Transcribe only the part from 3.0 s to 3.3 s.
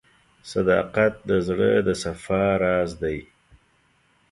دی.